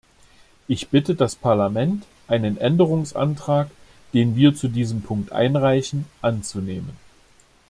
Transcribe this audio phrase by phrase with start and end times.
[0.67, 3.69] Ich bitte das Parlament, einen Änderungsantrag,
[4.15, 6.97] den wir zu diesem Punkt einreichen, anzunehmen.